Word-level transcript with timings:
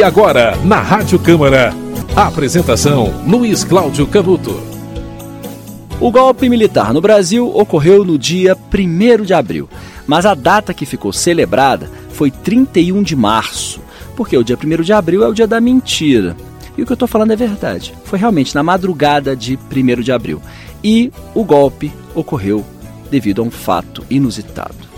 E 0.00 0.02
agora, 0.02 0.56
na 0.64 0.80
Rádio 0.80 1.18
Câmara, 1.18 1.74
apresentação 2.16 3.22
Luiz 3.26 3.64
Cláudio 3.64 4.06
Canuto. 4.06 4.58
O 6.00 6.10
golpe 6.10 6.48
militar 6.48 6.94
no 6.94 7.02
Brasil 7.02 7.46
ocorreu 7.54 8.02
no 8.02 8.16
dia 8.16 8.56
1 8.56 9.24
de 9.24 9.34
abril, 9.34 9.68
mas 10.06 10.24
a 10.24 10.32
data 10.34 10.72
que 10.72 10.86
ficou 10.86 11.12
celebrada 11.12 11.90
foi 12.14 12.30
31 12.30 13.02
de 13.02 13.14
março, 13.14 13.82
porque 14.16 14.34
o 14.38 14.42
dia 14.42 14.56
1 14.56 14.82
de 14.82 14.92
abril 14.94 15.22
é 15.22 15.28
o 15.28 15.34
dia 15.34 15.46
da 15.46 15.60
mentira. 15.60 16.34
E 16.78 16.82
o 16.82 16.86
que 16.86 16.92
eu 16.92 16.94
estou 16.94 17.06
falando 17.06 17.34
é 17.34 17.36
verdade. 17.36 17.92
Foi 18.04 18.18
realmente 18.18 18.54
na 18.54 18.62
madrugada 18.62 19.36
de 19.36 19.58
1 19.70 20.00
de 20.00 20.12
abril. 20.12 20.40
E 20.82 21.12
o 21.34 21.44
golpe 21.44 21.92
ocorreu 22.14 22.64
devido 23.10 23.42
a 23.42 23.44
um 23.44 23.50
fato 23.50 24.02
inusitado. 24.08 24.89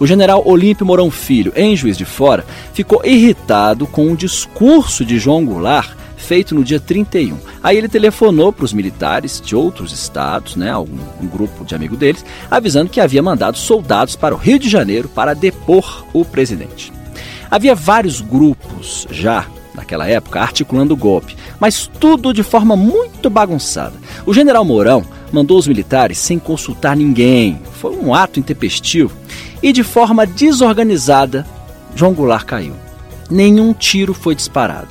O 0.00 0.06
general 0.06 0.42
Olímpio 0.46 0.86
Mourão 0.86 1.10
Filho, 1.10 1.52
em 1.54 1.76
Juiz 1.76 1.98
de 1.98 2.06
Fora, 2.06 2.42
ficou 2.72 3.02
irritado 3.04 3.86
com 3.86 4.06
um 4.06 4.14
discurso 4.14 5.04
de 5.04 5.18
João 5.18 5.44
Goulart 5.44 5.90
feito 6.16 6.54
no 6.54 6.64
dia 6.64 6.80
31. 6.80 7.36
Aí 7.62 7.76
ele 7.76 7.86
telefonou 7.86 8.50
para 8.50 8.64
os 8.64 8.72
militares 8.72 9.42
de 9.44 9.54
outros 9.54 9.92
estados, 9.92 10.56
né, 10.56 10.74
um, 10.74 10.88
um 11.20 11.26
grupo 11.26 11.66
de 11.66 11.74
amigos 11.74 11.98
deles, 11.98 12.24
avisando 12.50 12.88
que 12.88 12.98
havia 12.98 13.22
mandado 13.22 13.58
soldados 13.58 14.16
para 14.16 14.34
o 14.34 14.38
Rio 14.38 14.58
de 14.58 14.70
Janeiro 14.70 15.06
para 15.06 15.34
depor 15.34 16.06
o 16.14 16.24
presidente. 16.24 16.90
Havia 17.50 17.74
vários 17.74 18.22
grupos 18.22 19.06
já 19.10 19.44
naquela 19.74 20.08
época 20.08 20.40
articulando 20.40 20.94
o 20.94 20.96
golpe, 20.96 21.36
mas 21.58 21.86
tudo 21.86 22.32
de 22.32 22.42
forma 22.42 22.74
muito 22.74 23.28
bagunçada. 23.28 23.94
O 24.24 24.32
general 24.32 24.64
Mourão 24.64 25.04
mandou 25.30 25.58
os 25.58 25.68
militares 25.68 26.16
sem 26.16 26.38
consultar 26.38 26.96
ninguém. 26.96 27.60
Foi 27.74 27.94
um 27.94 28.14
ato 28.14 28.40
intempestivo 28.40 29.19
e 29.62 29.72
de 29.72 29.82
forma 29.82 30.26
desorganizada, 30.26 31.46
João 31.94 32.12
Goulart 32.12 32.44
caiu. 32.44 32.74
Nenhum 33.30 33.72
tiro 33.72 34.14
foi 34.14 34.34
disparado. 34.34 34.88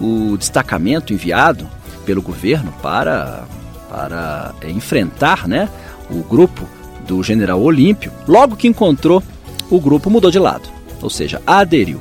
O 0.00 0.36
destacamento 0.36 1.12
enviado 1.12 1.68
pelo 2.04 2.22
governo 2.22 2.72
para, 2.82 3.44
para 3.88 4.54
enfrentar 4.64 5.48
né, 5.48 5.68
o 6.10 6.22
grupo 6.22 6.68
do 7.06 7.22
general 7.22 7.60
Olímpio, 7.60 8.12
logo 8.26 8.56
que 8.56 8.68
encontrou 8.68 9.22
o 9.70 9.80
grupo, 9.80 10.10
mudou 10.10 10.30
de 10.30 10.38
lado, 10.38 10.68
ou 11.00 11.10
seja, 11.10 11.40
aderiu. 11.46 12.00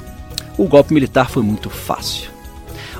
O 0.57 0.65
golpe 0.65 0.93
militar 0.93 1.29
foi 1.29 1.43
muito 1.43 1.69
fácil. 1.69 2.32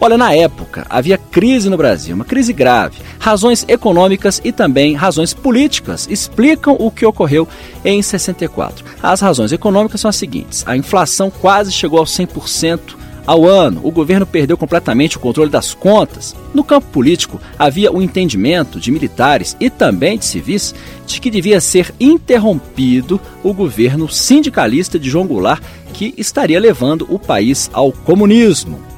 Olha, 0.04 0.18
na 0.18 0.36
época 0.36 0.86
havia 0.90 1.18
crise 1.18 1.70
no 1.70 1.78
Brasil, 1.78 2.14
uma 2.14 2.26
crise 2.26 2.52
grave. 2.52 2.98
Razões 3.18 3.64
econômicas 3.70 4.42
e 4.44 4.52
também 4.52 4.96
razões 4.96 5.34
políticas 5.34 6.10
explicam 6.12 6.76
o 6.78 6.92
que 6.92 7.06
ocorreu 7.06 7.48
em 7.86 8.02
64. 8.02 8.84
As 9.02 9.22
razões 9.22 9.54
econômicas 9.54 10.02
são 10.02 10.10
as 10.10 10.18
seguintes: 10.18 10.62
a 10.68 10.76
inflação 10.76 11.32
quase 11.32 11.72
chegou 11.72 12.00
ao 12.00 12.06
100% 12.06 12.98
ao 13.26 13.48
ano, 13.48 13.80
o 13.82 13.92
governo 13.92 14.26
perdeu 14.26 14.58
completamente 14.58 15.16
o 15.16 15.22
controle 15.22 15.50
das 15.50 15.74
contas. 15.74 16.36
No 16.54 16.66
campo 16.66 16.88
político, 16.88 17.40
havia 17.58 17.90
o 17.90 18.00
um 18.00 18.02
entendimento 18.02 18.82
de 18.82 18.92
militares 18.92 19.56
e 19.58 19.70
também 19.70 20.18
de 20.18 20.26
civis 20.26 20.76
de 21.08 21.22
que 21.22 21.32
devia 21.32 21.62
ser 21.62 21.96
interrompido 21.98 23.22
o 23.42 23.54
governo 23.54 24.10
sindicalista 24.10 25.00
de 25.00 25.10
João 25.10 25.26
Goulart, 25.26 25.64
que 25.94 26.14
estaria 26.18 26.60
levando 26.60 27.08
o 27.10 27.18
país 27.18 27.72
ao 27.72 27.94
comunismo. 27.94 28.92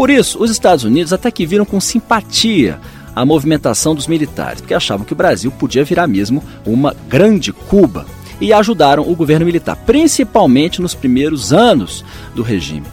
Por 0.00 0.08
isso, 0.08 0.42
os 0.42 0.50
Estados 0.50 0.82
Unidos 0.82 1.12
até 1.12 1.30
que 1.30 1.44
viram 1.44 1.66
com 1.66 1.78
simpatia 1.78 2.80
a 3.14 3.22
movimentação 3.22 3.94
dos 3.94 4.06
militares, 4.06 4.62
porque 4.62 4.72
achavam 4.72 5.04
que 5.04 5.12
o 5.12 5.16
Brasil 5.16 5.50
podia 5.50 5.84
virar 5.84 6.06
mesmo 6.06 6.42
uma 6.64 6.96
grande 7.06 7.52
Cuba 7.52 8.06
e 8.40 8.50
ajudaram 8.50 9.02
o 9.06 9.14
governo 9.14 9.44
militar, 9.44 9.76
principalmente 9.76 10.80
nos 10.80 10.94
primeiros 10.94 11.52
anos 11.52 12.02
do 12.34 12.42
regime. 12.42 12.86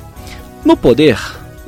No 0.65 0.75
poder, 0.75 1.17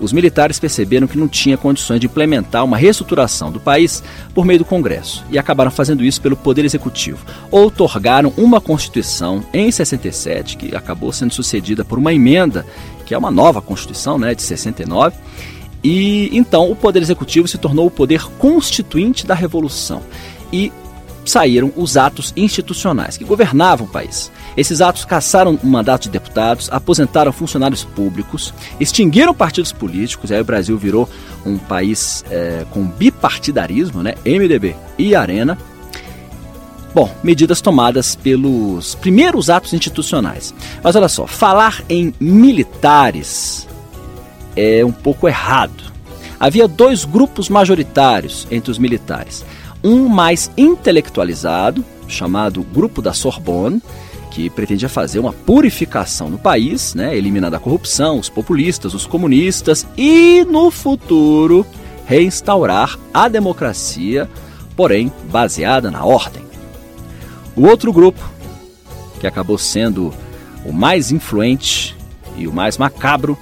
os 0.02 0.14
militares 0.14 0.59
perceberam 0.59 1.08
que 1.08 1.17
não 1.17 1.28
tinha 1.28 1.58
condições 1.58 2.00
de 2.00 2.08
implementar 2.08 2.64
uma 2.64 2.78
reestruturação 2.78 3.52
do 3.52 3.60
país 3.60 4.04
por 4.33 4.45
meio 4.45 4.60
do 4.60 4.65
Congresso 4.65 5.23
e 5.30 5.37
acabaram 5.37 5.71
fazendo 5.71 6.04
isso 6.04 6.21
pelo 6.21 6.36
Poder 6.36 6.65
Executivo. 6.65 7.26
Outorgaram 7.52 8.33
uma 8.37 8.61
Constituição 8.61 9.43
em 9.54 9.71
67, 9.71 10.58
que 10.58 10.76
acabou 10.76 11.11
sendo 11.11 11.33
sucedida 11.33 11.83
por 11.83 11.99
uma 11.99 12.14
emenda, 12.14 12.65
que 13.05 13.14
é 13.14 13.17
uma 13.17 13.32
nova 13.32 13.61
Constituição 13.61 14.17
né, 14.17 14.33
de 14.33 14.42
69. 14.42 15.15
E 15.83 16.30
então 16.33 16.70
o 16.70 16.76
Poder 16.76 17.02
Executivo 17.02 17.48
se 17.48 17.58
tornou 17.58 17.87
o 17.87 17.92
poder 17.92 18.23
constituinte 18.37 19.26
da 19.26 19.33
Revolução. 19.33 20.02
E 20.52 20.71
saíram 21.26 21.71
os 21.76 21.95
atos 21.95 22.33
institucionais 22.36 23.17
que 23.17 23.23
governavam 23.23 23.86
o 23.86 23.89
país. 23.89 24.31
Esses 24.59 24.81
atos 24.81 25.05
caçaram 25.05 25.58
o 25.64 25.65
mandato 25.65 26.03
de 26.03 26.09
deputados, 26.09 26.67
aposentaram 26.70 27.31
funcionários 27.31 27.86
públicos, 27.86 28.53
extinguiram 28.77 29.33
partidos 29.33 29.71
políticos, 29.71 30.33
aí 30.33 30.42
o 30.42 30.43
Brasil 30.43 30.77
virou 30.77 31.08
um 31.45 31.58
país 31.58 32.25
é, 32.30 32.65
com 32.69 32.86
bipartidarismo, 32.86 34.03
né? 34.03 34.15
MDB 34.25 34.75
e 34.98 35.15
Arena. 35.15 35.58
Bom, 36.93 37.09
medidas 37.23 37.61
tomadas 37.61 38.17
pelos 38.17 38.95
primeiros 38.95 39.49
atos 39.49 39.71
institucionais. 39.71 40.53
Mas 40.83 40.93
olha 40.93 41.08
só, 41.08 41.25
falar 41.25 41.81
em 41.87 42.14
militares 42.19 43.65
é 44.58 44.83
um 44.83 44.92
pouco 44.92 45.25
errado. 45.25 45.83
Havia 46.37 46.67
dois 46.67 47.05
grupos 47.05 47.48
majoritários 47.48 48.45
entre 48.52 48.71
os 48.71 48.77
militares 48.77 49.45
um 49.81 50.09
mais 50.09 50.52
intelectualizado, 50.58 51.86
chamado 52.05 52.61
Grupo 52.64 53.02
da 53.02 53.14
Sorbonne, 53.14 53.81
que 54.32 54.50
pretendia 54.50 54.88
fazer 54.88 55.20
uma 55.20 55.34
purificação 55.34 56.30
no 56.30 56.38
país, 56.38 56.94
né, 56.94 57.16
eliminando 57.16 57.56
a 57.56 57.60
corrupção, 57.60 58.20
os 58.20 58.30
populistas, 58.30 58.94
os 58.94 59.06
comunistas 59.06 59.86
e, 59.98 60.45
no 60.50 60.70
futuro, 60.70 61.66
reinstaurar 62.06 62.98
a 63.14 63.28
democracia, 63.28 64.30
porém 64.76 65.12
baseada 65.32 65.92
na 65.92 66.06
ordem. 66.06 66.44
O 67.56 67.67
outro 67.67 67.92
grupo, 67.92 68.20
que 69.20 69.28
acabou 69.28 69.58
sendo 69.58 70.14
o 70.66 70.72
mais 70.72 71.11
influente 71.11 71.96
e 72.38 72.48
o 72.48 72.54
mais 72.54 72.78
macabro, 72.78 73.38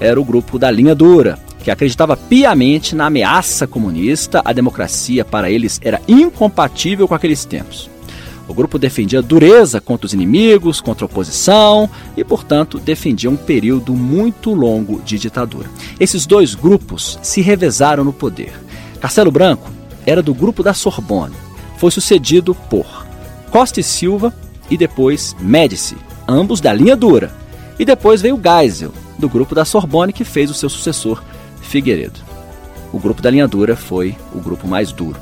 era 0.00 0.20
o 0.20 0.24
grupo 0.24 0.58
da 0.58 0.70
linha 0.70 0.94
dura, 0.94 1.38
que 1.62 1.70
acreditava 1.70 2.16
piamente 2.16 2.96
na 2.96 3.06
ameaça 3.06 3.66
comunista, 3.66 4.42
a 4.44 4.52
democracia 4.52 5.24
para 5.24 5.48
eles 5.50 5.80
era 5.82 6.00
incompatível 6.08 7.06
com 7.06 7.14
aqueles 7.14 7.44
tempos. 7.44 7.91
O 8.48 8.54
grupo 8.54 8.78
defendia 8.78 9.22
dureza 9.22 9.80
contra 9.80 10.06
os 10.06 10.12
inimigos, 10.12 10.80
contra 10.80 11.04
a 11.04 11.06
oposição 11.06 11.88
e, 12.16 12.24
portanto, 12.24 12.78
defendia 12.78 13.30
um 13.30 13.36
período 13.36 13.94
muito 13.94 14.52
longo 14.52 15.00
de 15.02 15.18
ditadura. 15.18 15.70
Esses 15.98 16.26
dois 16.26 16.54
grupos 16.54 17.18
se 17.22 17.40
revezaram 17.40 18.04
no 18.04 18.12
poder. 18.12 18.52
Castelo 19.00 19.30
Branco 19.30 19.70
era 20.04 20.22
do 20.22 20.34
grupo 20.34 20.62
da 20.62 20.74
Sorbonne, 20.74 21.34
foi 21.76 21.90
sucedido 21.90 22.54
por 22.54 23.06
Costa 23.50 23.80
e 23.80 23.82
Silva 23.82 24.32
e 24.70 24.76
depois 24.76 25.36
Médici, 25.40 25.96
ambos 26.28 26.60
da 26.60 26.72
linha 26.72 26.96
dura. 26.96 27.34
E 27.78 27.84
depois 27.84 28.22
veio 28.22 28.40
Geisel, 28.40 28.92
do 29.18 29.28
grupo 29.28 29.54
da 29.54 29.64
Sorbonne, 29.64 30.12
que 30.12 30.24
fez 30.24 30.50
o 30.50 30.54
seu 30.54 30.68
sucessor, 30.68 31.22
Figueiredo. 31.60 32.20
O 32.92 32.98
grupo 32.98 33.22
da 33.22 33.30
linha 33.30 33.48
dura 33.48 33.76
foi 33.76 34.16
o 34.34 34.40
grupo 34.40 34.68
mais 34.68 34.92
duro. 34.92 35.18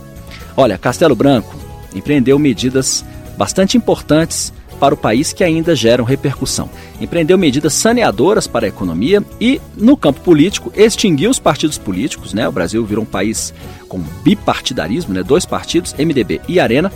Olha, 0.57 0.77
Castelo 0.77 1.15
Branco 1.15 1.55
empreendeu 1.95 2.39
medidas 2.39 3.05
bastante 3.37 3.77
importantes 3.77 4.53
para 4.79 4.95
o 4.95 4.97
país 4.97 5.33
que 5.33 5.45
ainda 5.45 5.77
geram 5.77 6.05
repercussão. 6.05 6.71
Empreendeu 7.01 7.37
medidas 7.37 7.75
saneadoras 7.75 8.47
para 8.47 8.65
a 8.65 8.69
economia 8.69 9.23
e, 9.39 9.61
no 9.77 9.95
campo 9.97 10.21
político, 10.21 10.73
extinguiu 10.75 11.31
os 11.31 11.39
partidos 11.39 11.77
políticos. 11.77 12.33
Né? 12.33 12.49
O 12.49 12.53
Brasil 12.53 12.85
virou 12.85 13.05
um 13.05 13.07
país 13.07 13.53
com 13.89 14.01
bipartidarismo, 14.25 15.13
né? 15.13 15.23
dois 15.23 15.45
partidos, 15.45 15.95
MDB 15.99 16.41
e 16.49 16.59
Arena 16.59 16.91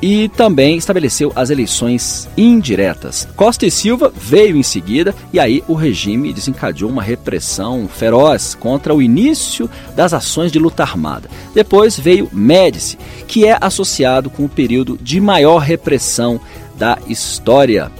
e 0.00 0.28
também 0.28 0.76
estabeleceu 0.76 1.32
as 1.34 1.50
eleições 1.50 2.28
indiretas. 2.36 3.26
Costa 3.36 3.66
e 3.66 3.70
Silva 3.70 4.12
veio 4.14 4.56
em 4.56 4.62
seguida 4.62 5.14
e 5.32 5.40
aí 5.40 5.62
o 5.66 5.74
regime 5.74 6.32
desencadeou 6.32 6.90
uma 6.90 7.02
repressão 7.02 7.88
feroz 7.88 8.54
contra 8.54 8.94
o 8.94 9.02
início 9.02 9.68
das 9.96 10.12
ações 10.12 10.52
de 10.52 10.58
luta 10.58 10.82
armada. 10.82 11.28
Depois 11.54 11.98
veio 11.98 12.28
Médici, 12.32 12.98
que 13.26 13.46
é 13.46 13.58
associado 13.60 14.30
com 14.30 14.44
o 14.44 14.48
período 14.48 14.98
de 15.00 15.20
maior 15.20 15.58
repressão 15.58 16.40
da 16.76 16.98
história. 17.08 17.90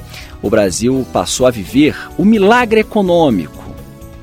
O 0.41 0.49
Brasil 0.49 1.05
passou 1.13 1.47
a 1.47 1.51
viver 1.51 1.97
o 2.17 2.25
milagre 2.25 2.81
econômico 2.81 3.59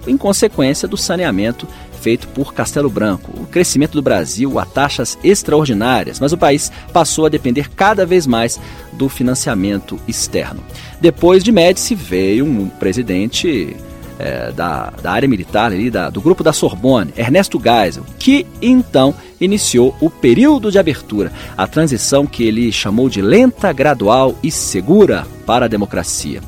em 0.07 0.17
consequência 0.17 0.87
do 0.87 0.95
saneamento 0.95 1.67
feito 2.05 2.27
por 2.27 2.53
Castelo 2.53 2.87
Branco. 2.87 3.31
O 3.35 3.47
crescimento 3.47 3.93
do 3.93 4.01
Brasil 4.03 4.59
a 4.59 4.65
taxas 4.65 5.17
extraordinárias, 5.23 6.19
mas 6.19 6.31
o 6.31 6.37
país 6.37 6.71
passou 6.93 7.25
a 7.25 7.29
depender 7.29 7.67
cada 7.71 8.05
vez 8.05 8.27
mais 8.27 8.61
do 8.93 9.09
financiamento 9.09 9.99
externo. 10.07 10.63
Depois 11.01 11.43
de 11.43 11.51
Médici 11.51 11.95
veio 11.95 12.45
um 12.45 12.69
presidente 12.69 13.75
é, 14.19 14.51
da, 14.51 14.93
da, 15.01 15.11
área 15.11 15.27
militar 15.27 15.71
ali, 15.71 15.89
da, 15.89 16.11
do 16.11 16.21
grupo 16.21 16.43
da 16.43 16.53
Sorbonne, 16.53 17.11
Ernesto 17.17 17.59
Geisel, 17.59 18.05
que 18.19 18.45
então 18.61 19.15
iniciou 19.41 19.95
o 19.99 20.07
período 20.07 20.71
de 20.71 20.77
abertura, 20.77 21.33
a 21.57 21.65
transição 21.65 22.27
que 22.27 22.43
ele 22.43 22.71
chamou 22.71 23.09
de 23.09 23.19
lenta, 23.19 23.73
gradual 23.73 24.35
e 24.43 24.51
segura 24.51 25.25
para 25.43 25.65
a 25.65 25.67
democracia. 25.67 26.39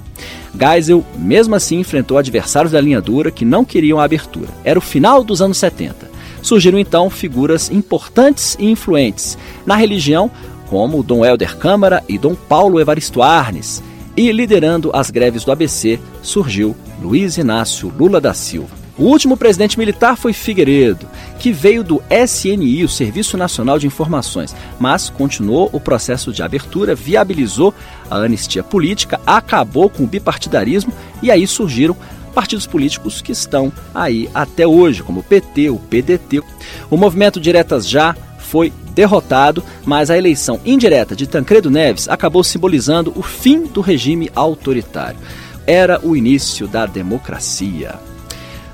Geisel, 0.58 1.06
mesmo 1.16 1.56
assim, 1.56 1.80
enfrentou 1.80 2.18
adversários 2.18 2.72
da 2.72 2.82
linha 2.82 3.02
dura 3.02 3.32
que 3.32 3.46
não 3.46 3.66
queriam 3.66 4.00
a 4.00 4.04
abertura. 4.04 4.50
Era 4.64 4.80
o 4.80 4.82
final 4.82 5.24
dos 5.24 5.42
anos 5.42 5.58
70. 5.58 6.10
Surgiram 6.42 6.80
então 6.80 7.10
figuras 7.10 7.70
importantes 7.70 8.56
e 8.60 8.70
influentes 8.70 9.38
na 9.66 9.76
religião, 9.76 10.32
como 10.70 11.04
Dom 11.04 11.26
Helder 11.26 11.58
Câmara 11.58 12.04
e 12.08 12.18
Dom 12.18 12.36
Paulo 12.36 12.80
Evaristo 12.80 13.22
Arnes. 13.22 13.84
E 14.16 14.32
liderando 14.32 14.92
as 14.94 15.12
greves 15.12 15.44
do 15.44 15.52
ABC, 15.52 16.00
surgiu 16.22 16.76
Luiz 17.02 17.38
Inácio 17.38 17.94
Lula 17.98 18.20
da 18.20 18.34
Silva. 18.34 18.87
O 18.98 19.04
último 19.04 19.38
presidente 19.38 19.78
militar 19.78 20.18
foi 20.18 20.34
Figueiredo, 20.34 21.08
que 21.38 21.52
veio 21.52 21.84
do 21.84 22.02
SNI, 22.10 22.84
o 22.84 22.90
Serviço 22.90 23.38
Nacional 23.38 23.78
de 23.78 23.86
Informações, 23.86 24.56
mas 24.80 25.08
continuou 25.08 25.70
o 25.72 25.80
processo 25.80 26.34
de 26.34 26.42
abertura, 26.42 26.96
viabilizou 26.96 27.76
a 28.10 28.18
anistia 28.18 28.64
política, 28.64 29.22
acabou 29.26 29.88
com 29.88 30.04
o 30.04 30.08
bipartidarismo 30.08 30.92
e 31.22 31.30
aí 31.30 31.46
surgiram 31.46 31.96
partidos 32.34 32.66
políticos 32.66 33.22
que 33.22 33.32
estão 33.32 33.72
aí 33.94 34.28
até 34.34 34.66
hoje, 34.66 35.04
como 35.04 35.20
o 35.20 35.24
PT, 35.24 35.70
o 35.70 35.78
PDT. 35.78 36.42
O 36.90 36.98
movimento 36.98 37.40
Diretas 37.40 37.88
Já 37.88 38.16
foi 38.40 38.74
derrotado, 38.96 39.64
mas 39.86 40.10
a 40.10 40.18
eleição 40.18 40.60
indireta 40.66 41.16
de 41.16 41.28
Tancredo 41.28 41.70
Neves 41.70 42.10
acabou 42.10 42.44
simbolizando 42.44 43.14
o 43.16 43.22
fim 43.22 43.64
do 43.64 43.82
regime 43.82 44.32
autoritário. 44.36 45.20
Era 45.68 46.00
o 46.04 46.16
início 46.16 46.68
da 46.68 46.88
democracia. 46.88 47.96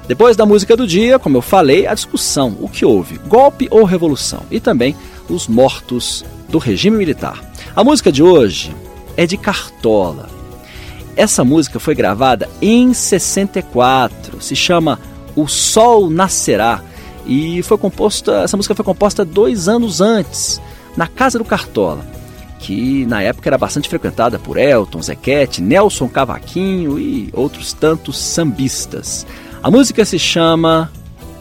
Depois 0.07 0.35
da 0.35 0.45
música 0.45 0.75
do 0.75 0.85
dia, 0.85 1.17
como 1.17 1.37
eu 1.37 1.41
falei, 1.41 1.87
a 1.87 1.93
discussão: 1.93 2.57
o 2.59 2.67
que 2.67 2.85
houve, 2.85 3.17
golpe 3.19 3.67
ou 3.71 3.83
revolução? 3.83 4.43
E 4.51 4.59
também 4.59 4.95
os 5.29 5.47
mortos 5.47 6.25
do 6.49 6.57
regime 6.57 6.97
militar. 6.97 7.39
A 7.75 7.83
música 7.83 8.11
de 8.11 8.21
hoje 8.21 8.75
é 9.15 9.25
de 9.25 9.37
Cartola. 9.37 10.29
Essa 11.15 11.43
música 11.43 11.79
foi 11.79 11.95
gravada 11.95 12.49
em 12.61 12.93
64, 12.93 14.41
se 14.41 14.55
chama 14.55 14.99
O 15.35 15.47
Sol 15.47 16.09
Nascerá 16.09 16.83
e 17.25 17.61
foi 17.63 17.77
composta, 17.77 18.41
essa 18.43 18.57
música 18.57 18.75
foi 18.75 18.83
composta 18.83 19.23
dois 19.23 19.69
anos 19.69 20.01
antes, 20.01 20.59
na 20.97 21.07
casa 21.07 21.37
do 21.37 21.45
Cartola, 21.45 22.05
que 22.59 23.05
na 23.05 23.21
época 23.21 23.47
era 23.47 23.57
bastante 23.57 23.87
frequentada 23.87 24.39
por 24.39 24.57
Elton, 24.57 25.01
Zequete, 25.01 25.61
Nelson 25.61 26.09
Cavaquinho 26.09 26.99
e 26.99 27.29
outros 27.31 27.73
tantos 27.73 28.17
sambistas. 28.17 29.25
A 29.63 29.71
música 29.71 30.03
se 30.03 30.19
chama 30.19 30.91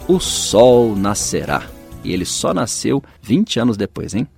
O 0.06 0.20
Sol 0.20 0.94
Nascerá. 0.94 1.64
E 2.04 2.12
ele 2.12 2.24
só 2.24 2.54
nasceu 2.54 3.02
20 3.20 3.58
anos 3.58 3.76
depois, 3.76 4.14
hein? 4.14 4.28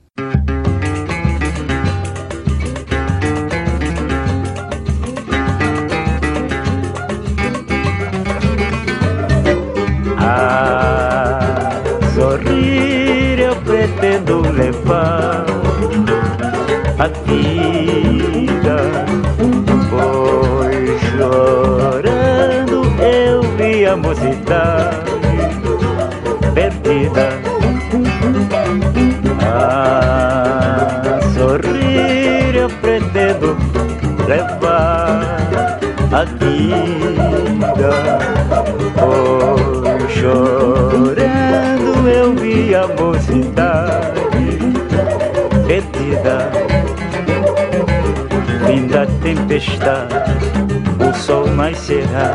Perdida. 45.66 46.50
Fim 48.66 48.86
da 48.86 49.06
tempestade, 49.22 50.14
o 50.98 51.12
sol 51.14 51.46
mais 51.48 51.76
será. 51.78 52.34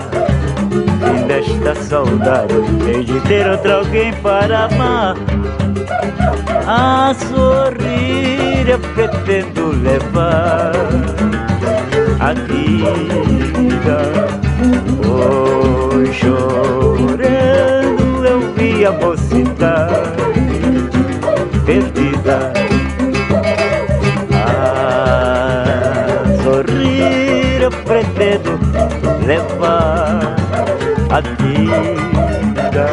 Fim 0.69 1.27
desta 1.27 1.75
saudade, 1.75 2.53
hei 2.85 3.03
de 3.03 3.19
ter 3.21 3.49
outro 3.49 3.77
alguém 3.77 4.13
para 4.13 4.65
amar. 4.65 5.15
A 6.67 7.15
sorrir 7.15 8.69
eu 8.69 8.79
pretendo 8.79 9.71
levar 9.81 10.71
a 12.19 12.33
vida. 12.33 13.99
Hoje 15.07 16.13
chorando 16.13 18.25
eu 18.25 18.39
vi 18.53 18.85
a 18.85 18.91
mocidade 18.91 20.19
perdida. 21.65 22.68
Levar 29.29 30.35
a 31.11 31.21
vida. 31.21 32.85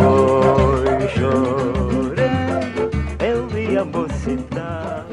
Hoje 0.00 1.08
chorando 1.14 2.90
eu 3.22 3.46
vi 3.48 3.76
a 3.76 3.84
mocidade. 3.84 5.06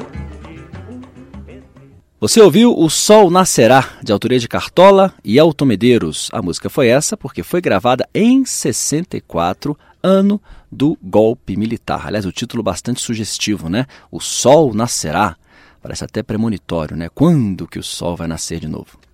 Você 2.18 2.40
ouviu 2.40 2.74
O 2.74 2.88
Sol 2.88 3.30
Nascerá, 3.30 3.86
de 4.02 4.12
autoria 4.12 4.38
de 4.38 4.48
Cartola 4.48 5.12
e 5.22 5.36
Elton 5.36 5.66
Medeiros. 5.66 6.30
A 6.32 6.40
música 6.40 6.70
foi 6.70 6.88
essa 6.88 7.18
porque 7.18 7.42
foi 7.42 7.60
gravada 7.60 8.08
em 8.14 8.46
64, 8.46 9.76
ano 10.02 10.40
do 10.72 10.96
golpe 11.02 11.54
militar. 11.54 12.06
Aliás, 12.06 12.24
o 12.24 12.32
título 12.32 12.62
bastante 12.62 13.02
sugestivo, 13.02 13.68
né? 13.68 13.86
O 14.10 14.20
Sol 14.20 14.72
Nascerá. 14.72 15.36
Parece 15.82 16.02
até 16.02 16.22
premonitório, 16.22 16.96
né? 16.96 17.10
Quando 17.14 17.68
que 17.68 17.78
o 17.78 17.82
sol 17.82 18.16
vai 18.16 18.26
nascer 18.26 18.58
de 18.58 18.68
novo? 18.68 19.04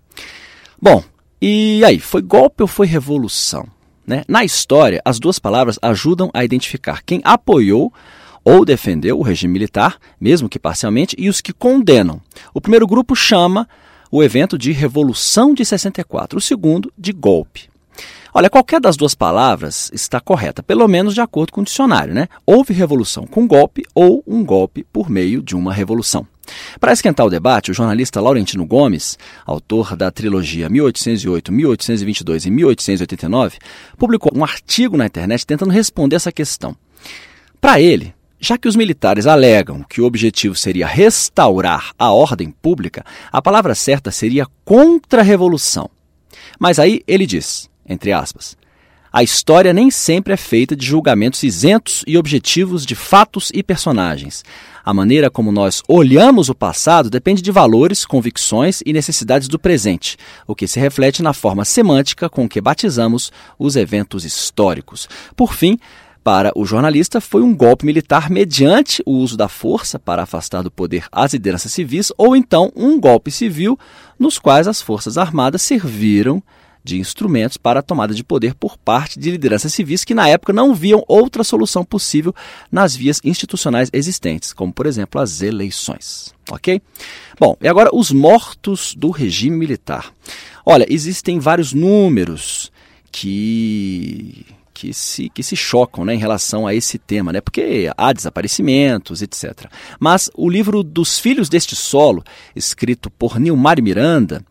Bom, 0.83 1.03
e 1.41 1.83
aí, 1.85 1.99
foi 1.99 2.23
golpe 2.23 2.63
ou 2.63 2.67
foi 2.67 2.87
revolução? 2.87 3.67
Né? 4.07 4.25
Na 4.27 4.45
história, 4.45 5.01
as 5.05 5.19
duas 5.19 5.39
palavras 5.39 5.79
ajudam 5.81 6.31
a 6.35 6.45
identificar 6.45 7.03
quem 7.03 7.21
apoiou 7.25 7.93
ou 8.45 8.65
defendeu 8.65 9.19
o 9.19 9.23
regime 9.23 9.53
militar, 9.53 9.99
mesmo 10.21 10.49
que 10.49 10.59
parcialmente, 10.59 11.15
e 11.19 11.29
os 11.29 11.41
que 11.41 11.53
condenam. 11.53 12.21
O 12.53 12.61
primeiro 12.61 12.87
grupo 12.87 13.15
chama 13.15 13.69
o 14.11 14.23
evento 14.23 14.59
de 14.59 14.73
Revolução 14.73 15.55
de 15.55 15.65
64, 15.65 16.39
o 16.39 16.43
segundo 16.43 16.93
de 16.99 17.13
golpe. 17.13 17.70
Olha, 18.33 18.51
qualquer 18.51 18.81
das 18.81 18.97
duas 18.97 19.15
palavras 19.15 19.91
está 19.93 20.21
correta, 20.21 20.63
pelo 20.63 20.87
menos 20.87 21.15
de 21.15 21.21
acordo 21.21 21.53
com 21.53 21.63
o 21.63 21.65
dicionário, 21.65 22.15
né? 22.15 22.29
Houve 22.47 22.73
revolução 22.73 23.27
com 23.27 23.47
golpe 23.47 23.83
ou 23.95 24.23
um 24.27 24.45
golpe 24.45 24.85
por 24.93 25.11
meio 25.11 25.43
de 25.43 25.57
uma 25.57 25.73
revolução. 25.73 26.27
Para 26.79 26.93
esquentar 26.93 27.27
o 27.27 27.31
debate, 27.31 27.71
o 27.71 27.75
jornalista 27.75 28.21
Laurentino 28.21 28.67
Gomes, 28.67 29.19
autor 29.45 29.97
da 29.97 30.11
trilogia 30.11 30.69
1808, 30.69 31.53
1822 31.53 32.47
e 32.47 32.51
1889, 32.51 33.59
publicou 33.97 34.33
um 34.35 34.45
artigo 34.45 34.97
na 34.97 35.07
internet 35.07 35.47
tentando 35.47 35.73
responder 35.73 36.17
essa 36.17 36.33
questão. 36.33 36.77
Para 37.61 37.81
ele, 37.81 38.15
já 38.41 38.57
que 38.57 38.67
os 38.67 38.75
militares 38.75 39.27
alegam 39.27 39.85
que 39.89 40.01
o 40.01 40.07
objetivo 40.07 40.57
seria 40.57 40.87
restaurar 40.87 41.93
a 41.99 42.11
ordem 42.11 42.51
pública, 42.51 43.05
a 43.31 43.43
palavra 43.43 43.75
certa 43.75 44.11
seria 44.11 44.47
contra-revolução. 44.65 45.91
Mas 46.59 46.79
aí 46.79 47.03
ele 47.07 47.27
diz, 47.27 47.70
entre 47.91 48.13
aspas, 48.13 48.57
a 49.13 49.25
história 49.25 49.73
nem 49.73 49.91
sempre 49.91 50.33
é 50.33 50.37
feita 50.37 50.77
de 50.77 50.87
julgamentos 50.87 51.43
isentos 51.43 52.05
e 52.07 52.17
objetivos 52.17 52.87
de 52.87 52.95
fatos 52.95 53.51
e 53.53 53.61
personagens. 53.61 54.45
A 54.85 54.95
maneira 54.95 55.29
como 55.29 55.51
nós 55.51 55.83
olhamos 55.89 56.49
o 56.49 56.55
passado 56.55 57.11
depende 57.11 57.43
de 57.43 57.51
valores, 57.51 58.07
convicções 58.07 58.81
e 58.87 58.93
necessidades 58.93 59.49
do 59.49 59.59
presente, 59.59 60.17
o 60.47 60.55
que 60.55 60.69
se 60.69 60.79
reflete 60.79 61.25
na 61.25 61.33
forma 61.33 61.65
semântica 61.65 62.29
com 62.29 62.49
que 62.49 62.61
batizamos 62.61 63.33
os 63.59 63.75
eventos 63.75 64.25
históricos. 64.25 65.09
Por 65.35 65.55
fim, 65.55 65.77
para 66.23 66.53
o 66.55 66.65
jornalista, 66.65 67.21
foi 67.21 67.43
um 67.43 67.53
golpe 67.53 67.85
militar 67.85 68.31
mediante 68.31 69.03
o 69.05 69.13
uso 69.13 69.37
da 69.37 69.49
força 69.49 69.99
para 69.99 70.23
afastar 70.23 70.63
do 70.63 70.71
poder 70.71 71.07
as 71.11 71.33
lideranças 71.33 71.73
civis, 71.73 72.13
ou 72.17 72.37
então 72.37 72.71
um 72.77 73.01
golpe 73.01 73.33
civil, 73.33 73.77
nos 74.17 74.39
quais 74.39 74.69
as 74.69 74.81
Forças 74.81 75.19
Armadas 75.19 75.63
serviram 75.63 76.41
de 76.83 76.99
instrumentos 76.99 77.57
para 77.57 77.81
a 77.81 77.83
tomada 77.83 78.15
de 78.15 78.25
poder 78.25 78.55
por 78.55 78.77
parte 78.77 79.19
de 79.19 79.31
lideranças 79.31 79.73
civis 79.73 80.05
que 80.05 80.15
na 80.15 80.29
época 80.29 80.53
não 80.53 80.75
viam 80.75 81.05
outra 81.07 81.45
solução 81.45 81.85
possível 81.85 82.35
nas 82.71 82.95
vias 82.97 83.21
institucionais 83.25 83.91
existentes, 83.93 84.53
como 84.53 84.73
por 84.73 84.87
exemplo 84.87 85.21
as 85.21 85.43
eleições. 85.43 86.35
Ok? 86.51 86.81
Bom, 87.39 87.57
e 87.61 87.69
agora 87.69 87.91
os 87.93 88.11
mortos 88.11 88.95
do 88.95 89.11
regime 89.11 89.57
militar. 89.57 90.13
Olha, 90.65 90.87
existem 90.89 91.39
vários 91.39 91.73
números 91.73 92.71
que 93.11 94.47
que 94.81 94.95
se, 94.95 95.29
que 95.29 95.43
se 95.43 95.55
chocam 95.55 96.07
né, 96.07 96.15
em 96.15 96.19
relação 96.19 96.67
a 96.67 96.75
esse 96.75 96.99
tema, 96.99 97.35
né, 97.35 97.43
porque 97.43 97.91
há 97.99 98.15
desaparecimentos, 98.15 99.21
etc. 99.21 99.67
Mas 99.99 100.31
o 100.35 100.49
livro 100.49 100.83
dos 100.83 101.19
Filhos 101.19 101.51
deste 101.51 101.77
Solo, 101.77 102.25
escrito 102.57 103.11
por 103.11 103.39
Nilmar 103.39 103.83
Miranda 103.83 104.43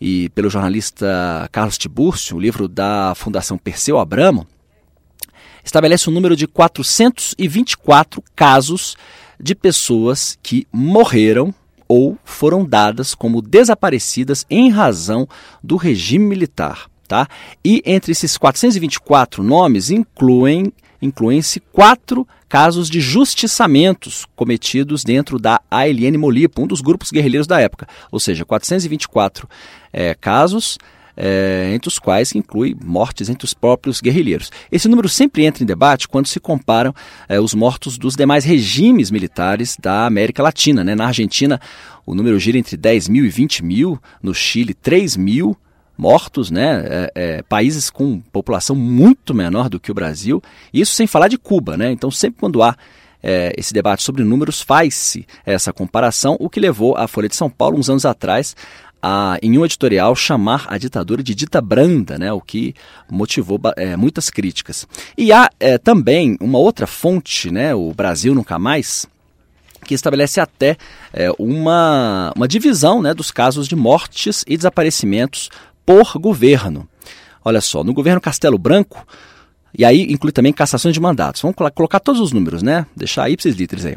e 0.00 0.30
pelo 0.30 0.48
jornalista 0.48 1.46
Carlos 1.52 1.76
Tibúrcio, 1.76 2.34
o 2.34 2.40
livro 2.40 2.66
da 2.66 3.12
Fundação 3.14 3.58
Perseu 3.58 3.98
Abramo, 3.98 4.46
estabelece 5.62 6.08
um 6.08 6.14
número 6.14 6.34
de 6.34 6.46
424 6.46 8.22
casos 8.34 8.96
de 9.38 9.54
pessoas 9.54 10.38
que 10.42 10.66
morreram 10.72 11.54
ou 11.86 12.16
foram 12.24 12.64
dadas 12.64 13.14
como 13.14 13.42
desaparecidas 13.42 14.46
em 14.48 14.70
razão 14.70 15.28
do 15.62 15.76
regime 15.76 16.24
militar. 16.24 16.88
Tá? 17.06 17.28
E 17.64 17.82
entre 17.84 18.12
esses 18.12 18.36
424 18.38 19.42
nomes 19.42 19.90
incluem 19.90 20.72
incluem-se 21.02 21.60
quatro 21.60 22.26
casos 22.48 22.88
de 22.88 22.98
justiçamentos 22.98 24.24
cometidos 24.34 25.04
dentro 25.04 25.38
da 25.38 25.60
ALN 25.70 26.16
Molipo, 26.16 26.62
um 26.62 26.66
dos 26.66 26.80
grupos 26.80 27.10
guerrilheiros 27.10 27.46
da 27.46 27.60
época. 27.60 27.86
Ou 28.10 28.18
seja, 28.18 28.44
424 28.44 29.46
é, 29.92 30.14
casos 30.14 30.78
é, 31.16 31.70
entre 31.74 31.88
os 31.88 31.98
quais 31.98 32.34
inclui 32.34 32.76
mortes 32.82 33.28
entre 33.28 33.44
os 33.44 33.54
próprios 33.54 34.00
guerrilheiros. 34.00 34.50
Esse 34.70 34.88
número 34.88 35.08
sempre 35.08 35.44
entra 35.44 35.62
em 35.62 35.66
debate 35.66 36.08
quando 36.08 36.26
se 36.26 36.40
comparam 36.40 36.94
é, 37.28 37.40
os 37.40 37.54
mortos 37.54 37.98
dos 37.98 38.16
demais 38.16 38.44
regimes 38.44 39.10
militares 39.10 39.76
da 39.80 40.06
América 40.06 40.42
Latina. 40.42 40.82
Né? 40.82 40.94
Na 40.94 41.06
Argentina, 41.06 41.60
o 42.06 42.14
número 42.14 42.38
gira 42.38 42.58
entre 42.58 42.76
10 42.76 43.08
mil 43.08 43.24
e 43.24 43.28
20 43.28 43.64
mil, 43.64 43.98
no 44.22 44.34
Chile, 44.34 44.74
3 44.74 45.16
mil 45.16 45.56
mortos, 45.96 46.50
né? 46.50 46.84
É, 46.86 47.12
é, 47.14 47.42
países 47.42 47.90
com 47.90 48.20
população 48.20 48.74
muito 48.74 49.34
menor 49.34 49.68
do 49.68 49.80
que 49.80 49.90
o 49.90 49.94
Brasil, 49.94 50.42
isso 50.72 50.94
sem 50.94 51.06
falar 51.06 51.28
de 51.28 51.38
Cuba. 51.38 51.76
Né? 51.76 51.90
Então, 51.92 52.10
sempre 52.10 52.40
quando 52.40 52.62
há 52.62 52.76
é, 53.22 53.52
esse 53.56 53.72
debate 53.72 54.02
sobre 54.02 54.22
números, 54.22 54.60
faz-se 54.60 55.26
essa 55.46 55.72
comparação, 55.72 56.36
o 56.38 56.50
que 56.50 56.60
levou 56.60 56.96
a 56.96 57.08
Folha 57.08 57.28
de 57.28 57.36
São 57.36 57.48
Paulo, 57.48 57.78
uns 57.78 57.88
anos 57.88 58.04
atrás, 58.04 58.54
a, 59.02 59.38
em 59.42 59.58
um 59.58 59.64
editorial, 59.64 60.14
chamar 60.14 60.66
a 60.68 60.76
ditadura 60.76 61.22
de 61.22 61.34
dita 61.34 61.60
branda, 61.60 62.18
né, 62.18 62.32
o 62.32 62.40
que 62.40 62.74
motivou 63.10 63.60
é, 63.76 63.96
muitas 63.96 64.30
críticas. 64.30 64.86
E 65.16 65.32
há 65.32 65.48
é, 65.60 65.78
também 65.78 66.36
uma 66.40 66.58
outra 66.58 66.86
fonte, 66.86 67.50
né, 67.50 67.74
o 67.74 67.92
Brasil 67.92 68.34
Nunca 68.34 68.58
Mais, 68.58 69.06
que 69.84 69.94
estabelece 69.94 70.40
até 70.40 70.76
é, 71.12 71.30
uma, 71.38 72.32
uma 72.34 72.48
divisão 72.48 73.02
né, 73.02 73.12
dos 73.12 73.30
casos 73.30 73.68
de 73.68 73.76
mortes 73.76 74.42
e 74.46 74.56
desaparecimentos 74.56 75.50
por 75.84 76.18
governo. 76.18 76.88
Olha 77.44 77.60
só, 77.60 77.84
no 77.84 77.92
governo 77.92 78.20
Castelo 78.20 78.58
Branco, 78.58 79.06
e 79.76 79.84
aí 79.84 80.02
inclui 80.10 80.32
também 80.32 80.52
cassações 80.52 80.94
de 80.94 81.00
mandatos. 81.00 81.42
Vamos 81.42 81.56
colocar 81.74 82.00
todos 82.00 82.20
os 82.20 82.32
números, 82.32 82.62
né? 82.62 82.86
Deixar 82.96 83.28
ipsis 83.28 83.56
literis 83.56 83.84
aí. 83.84 83.96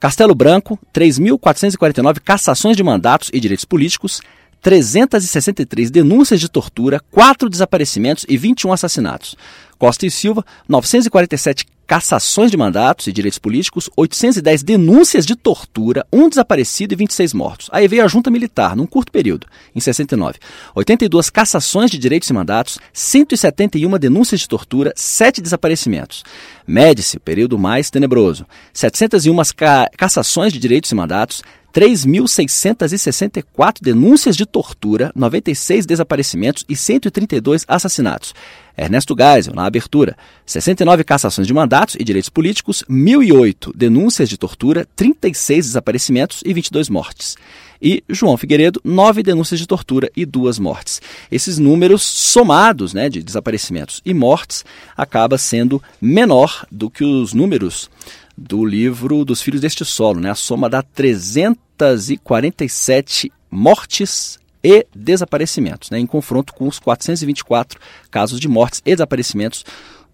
Castelo 0.00 0.34
Branco, 0.34 0.78
3.449 0.92 2.20
cassações 2.20 2.76
de 2.76 2.82
mandatos 2.82 3.30
e 3.32 3.38
direitos 3.38 3.64
políticos, 3.64 4.20
363 4.62 5.90
denúncias 5.90 6.40
de 6.40 6.48
tortura, 6.48 7.00
4 7.10 7.48
desaparecimentos 7.48 8.24
e 8.28 8.36
21 8.36 8.72
assassinatos. 8.72 9.36
Costa 9.78 10.06
e 10.06 10.10
Silva, 10.10 10.44
947 10.68 11.66
cassações 11.88 12.50
de 12.50 12.56
mandatos 12.56 13.06
e 13.06 13.12
direitos 13.12 13.38
políticos, 13.38 13.88
810 13.96 14.62
denúncias 14.62 15.24
de 15.24 15.34
tortura, 15.34 16.06
um 16.12 16.28
desaparecido 16.28 16.92
e 16.92 16.96
26 16.96 17.32
mortos. 17.32 17.70
Aí 17.72 17.88
veio 17.88 18.04
a 18.04 18.08
junta 18.08 18.30
militar, 18.30 18.76
num 18.76 18.86
curto 18.86 19.10
período, 19.10 19.46
em 19.74 19.80
69. 19.80 20.38
82 20.74 21.30
cassações 21.30 21.90
de 21.90 21.96
direitos 21.96 22.28
e 22.28 22.32
mandatos, 22.34 22.78
171 22.92 23.98
denúncias 23.98 24.40
de 24.40 24.48
tortura, 24.48 24.92
7 24.94 25.40
desaparecimentos. 25.40 26.24
Médici, 26.66 27.18
período 27.18 27.58
mais 27.58 27.88
tenebroso. 27.88 28.46
701 28.74 29.34
ca 29.56 29.90
cassações 29.96 30.52
de 30.52 30.58
direitos 30.58 30.92
e 30.92 30.94
mandatos, 30.94 31.42
3.664 31.72 33.82
denúncias 33.82 34.36
de 34.36 34.44
tortura, 34.46 35.12
96 35.14 35.86
desaparecimentos 35.86 36.64
e 36.68 36.74
132 36.74 37.64
assassinatos. 37.68 38.34
Ernesto 38.76 39.14
Geisel, 39.16 39.54
na 39.54 39.64
abertura, 39.66 40.16
69 40.46 41.04
cassações 41.04 41.46
de 41.46 41.52
mandatos 41.52 41.96
e 41.98 42.04
direitos 42.04 42.30
políticos, 42.30 42.84
1.008 42.88 43.72
denúncias 43.74 44.28
de 44.28 44.38
tortura, 44.38 44.86
36 44.94 45.66
desaparecimentos 45.66 46.42
e 46.44 46.54
22 46.54 46.88
mortes. 46.88 47.36
E 47.82 48.02
João 48.08 48.36
Figueiredo, 48.36 48.80
9 48.84 49.22
denúncias 49.22 49.60
de 49.60 49.66
tortura 49.66 50.10
e 50.16 50.24
2 50.24 50.58
mortes. 50.58 51.02
Esses 51.30 51.58
números 51.58 52.02
somados 52.02 52.94
né, 52.94 53.08
de 53.08 53.22
desaparecimentos 53.22 54.00
e 54.04 54.14
mortes 54.14 54.64
acaba 54.96 55.38
sendo 55.38 55.82
menor 56.00 56.66
do 56.70 56.88
que 56.88 57.04
os 57.04 57.32
números 57.32 57.90
do 58.38 58.64
livro 58.64 59.24
dos 59.24 59.42
Filhos 59.42 59.60
deste 59.60 59.84
Solo, 59.84 60.20
né? 60.20 60.30
a 60.30 60.36
soma 60.36 60.70
dá 60.70 60.80
347 60.80 63.32
mortes 63.50 64.38
e 64.62 64.86
desaparecimentos, 64.94 65.90
né? 65.90 65.98
em 65.98 66.06
confronto 66.06 66.54
com 66.54 66.68
os 66.68 66.78
424 66.78 67.80
casos 68.10 68.38
de 68.38 68.46
mortes 68.46 68.80
e 68.86 68.94
desaparecimentos 68.94 69.64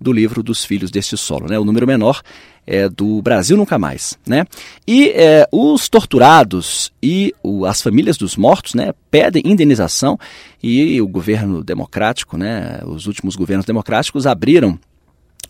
do 0.00 0.10
livro 0.10 0.42
dos 0.42 0.64
Filhos 0.64 0.90
deste 0.90 1.18
Solo. 1.18 1.48
Né? 1.48 1.58
O 1.58 1.64
número 1.64 1.86
menor 1.86 2.22
é 2.66 2.88
do 2.88 3.20
Brasil 3.20 3.58
Nunca 3.58 3.78
Mais. 3.78 4.18
Né? 4.26 4.46
E 4.86 5.10
é, 5.10 5.46
os 5.52 5.86
torturados 5.88 6.90
e 7.02 7.34
o, 7.42 7.66
as 7.66 7.82
famílias 7.82 8.16
dos 8.16 8.36
mortos 8.36 8.72
né, 8.74 8.94
pedem 9.10 9.42
indenização 9.44 10.18
e 10.62 10.98
o 11.00 11.06
governo 11.06 11.62
democrático, 11.62 12.38
né, 12.38 12.80
os 12.86 13.06
últimos 13.06 13.36
governos 13.36 13.66
democráticos 13.66 14.26
abriram 14.26 14.78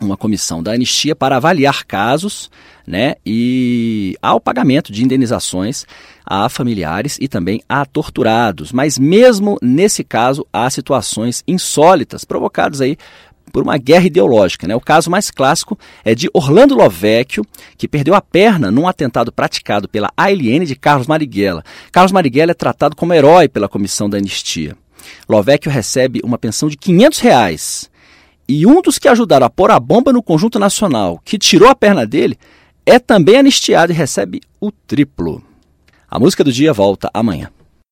uma 0.00 0.16
comissão 0.16 0.62
da 0.62 0.72
anistia 0.72 1.14
para 1.14 1.36
avaliar 1.36 1.84
casos 1.84 2.50
né, 2.86 3.14
e 3.24 4.16
ao 4.20 4.40
pagamento 4.40 4.92
de 4.92 5.02
indenizações 5.02 5.86
a 6.24 6.48
familiares 6.48 7.18
e 7.20 7.28
também 7.28 7.62
a 7.68 7.84
torturados. 7.84 8.72
Mas 8.72 8.98
mesmo 8.98 9.58
nesse 9.62 10.04
caso 10.04 10.46
há 10.52 10.68
situações 10.70 11.42
insólitas 11.46 12.24
provocadas 12.24 12.80
aí 12.80 12.96
por 13.52 13.62
uma 13.62 13.78
guerra 13.78 14.06
ideológica. 14.06 14.66
Né? 14.66 14.74
O 14.74 14.80
caso 14.80 15.10
mais 15.10 15.30
clássico 15.30 15.78
é 16.04 16.14
de 16.14 16.28
Orlando 16.32 16.74
Lovecchio, 16.74 17.44
que 17.76 17.86
perdeu 17.86 18.14
a 18.14 18.20
perna 18.20 18.70
num 18.70 18.88
atentado 18.88 19.30
praticado 19.30 19.88
pela 19.88 20.10
ALN 20.16 20.64
de 20.64 20.74
Carlos 20.74 21.06
Marighella. 21.06 21.62
Carlos 21.92 22.10
Marighella 22.12 22.50
é 22.50 22.54
tratado 22.54 22.96
como 22.96 23.14
herói 23.14 23.48
pela 23.48 23.68
comissão 23.68 24.10
da 24.10 24.18
anistia. 24.18 24.76
Lovecchio 25.28 25.70
recebe 25.70 26.20
uma 26.24 26.38
pensão 26.38 26.68
de 26.68 26.76
500 26.76 27.18
reais 27.20 27.93
e 28.48 28.66
um 28.66 28.82
dos 28.82 28.98
que 28.98 29.08
ajudaram 29.08 29.46
a 29.46 29.50
pôr 29.50 29.70
a 29.70 29.80
bomba 29.80 30.12
no 30.12 30.22
conjunto 30.22 30.58
nacional, 30.58 31.20
que 31.24 31.38
tirou 31.38 31.68
a 31.68 31.74
perna 31.74 32.06
dele, 32.06 32.38
é 32.84 32.98
também 32.98 33.36
anistiado 33.36 33.92
e 33.92 33.96
recebe 33.96 34.40
o 34.60 34.70
triplo. 34.70 35.42
A 36.10 36.18
música 36.18 36.44
do 36.44 36.52
dia 36.52 36.72
volta 36.72 37.10
amanhã. 37.12 37.50